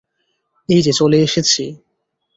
[0.69, 1.63] এই যে চলে এসেছি।